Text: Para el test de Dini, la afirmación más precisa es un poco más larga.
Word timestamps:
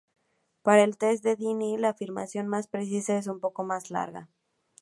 Para 0.63 0.81
el 0.83 0.97
test 0.97 1.23
de 1.23 1.35
Dini, 1.35 1.77
la 1.77 1.89
afirmación 1.89 2.47
más 2.47 2.67
precisa 2.67 3.15
es 3.19 3.27
un 3.27 3.39
poco 3.39 3.63
más 3.63 3.91
larga. 3.91 4.29